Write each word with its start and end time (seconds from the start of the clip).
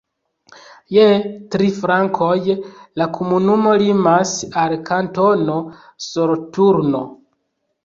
Je 0.95 1.03
tri 1.55 1.67
flankoj 1.81 2.39
la 3.03 3.09
komunumo 3.19 3.75
limas 3.83 4.33
al 4.65 4.75
Kantono 4.91 5.61
Soloturno. 6.09 7.07